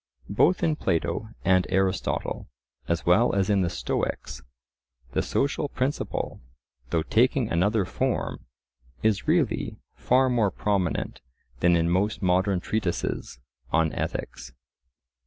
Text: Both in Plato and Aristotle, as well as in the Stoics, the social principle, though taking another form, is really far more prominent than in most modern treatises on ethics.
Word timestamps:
Both 0.31 0.63
in 0.63 0.77
Plato 0.77 1.27
and 1.45 1.67
Aristotle, 1.69 2.49
as 2.87 3.05
well 3.05 3.35
as 3.35 3.51
in 3.51 3.61
the 3.61 3.69
Stoics, 3.69 4.41
the 5.11 5.21
social 5.21 5.69
principle, 5.69 6.41
though 6.89 7.03
taking 7.03 7.51
another 7.51 7.85
form, 7.85 8.47
is 9.03 9.27
really 9.27 9.77
far 9.93 10.27
more 10.27 10.49
prominent 10.49 11.21
than 11.59 11.75
in 11.75 11.87
most 11.87 12.19
modern 12.23 12.59
treatises 12.61 13.39
on 13.71 13.93
ethics. 13.93 14.53